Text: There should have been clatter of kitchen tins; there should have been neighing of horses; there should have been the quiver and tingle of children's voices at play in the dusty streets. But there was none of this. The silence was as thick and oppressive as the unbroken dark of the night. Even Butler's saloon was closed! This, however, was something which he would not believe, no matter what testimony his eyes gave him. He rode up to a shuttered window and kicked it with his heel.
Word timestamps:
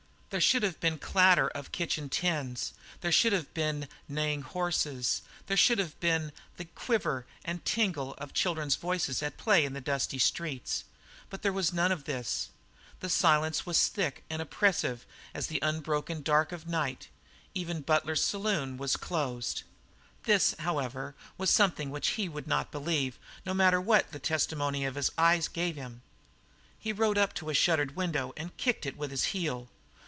There 0.31 0.39
should 0.39 0.63
have 0.63 0.79
been 0.79 0.97
clatter 0.97 1.49
of 1.49 1.73
kitchen 1.73 2.07
tins; 2.07 2.71
there 3.01 3.11
should 3.11 3.33
have 3.33 3.53
been 3.53 3.89
neighing 4.07 4.39
of 4.39 4.51
horses; 4.51 5.23
there 5.47 5.57
should 5.57 5.77
have 5.77 5.99
been 5.99 6.31
the 6.55 6.63
quiver 6.63 7.25
and 7.43 7.65
tingle 7.65 8.13
of 8.13 8.31
children's 8.33 8.77
voices 8.77 9.21
at 9.21 9.35
play 9.35 9.65
in 9.65 9.73
the 9.73 9.81
dusty 9.81 10.19
streets. 10.19 10.85
But 11.29 11.41
there 11.41 11.51
was 11.51 11.73
none 11.73 11.91
of 11.91 12.05
this. 12.05 12.47
The 13.01 13.09
silence 13.09 13.65
was 13.65 13.75
as 13.75 13.87
thick 13.89 14.23
and 14.29 14.41
oppressive 14.41 15.05
as 15.33 15.47
the 15.47 15.59
unbroken 15.61 16.21
dark 16.21 16.53
of 16.53 16.63
the 16.63 16.71
night. 16.71 17.09
Even 17.53 17.81
Butler's 17.81 18.23
saloon 18.23 18.77
was 18.77 18.95
closed! 18.95 19.63
This, 20.23 20.55
however, 20.59 21.13
was 21.37 21.49
something 21.49 21.89
which 21.89 22.11
he 22.11 22.29
would 22.29 22.47
not 22.47 22.71
believe, 22.71 23.19
no 23.45 23.53
matter 23.53 23.81
what 23.81 24.23
testimony 24.23 24.83
his 24.83 25.11
eyes 25.17 25.49
gave 25.49 25.75
him. 25.75 26.03
He 26.79 26.93
rode 26.93 27.17
up 27.17 27.33
to 27.33 27.49
a 27.49 27.53
shuttered 27.53 27.97
window 27.97 28.31
and 28.37 28.55
kicked 28.55 28.85
it 28.85 28.95
with 28.95 29.11
his 29.11 29.25
heel. 29.35 29.67